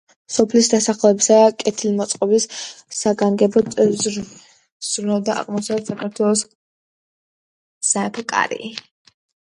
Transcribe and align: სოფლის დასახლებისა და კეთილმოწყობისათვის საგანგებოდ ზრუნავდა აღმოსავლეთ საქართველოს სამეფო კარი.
სოფლის 0.35 0.69
დასახლებისა 0.73 1.35
და 1.41 1.51
კეთილმოწყობისათვის 1.63 2.95
საგანგებოდ 3.01 3.79
ზრუნავდა 4.07 5.39
აღმოსავლეთ 5.45 5.95
საქართველოს 5.95 6.47
სამეფო 7.95 8.31
კარი. 8.37 8.77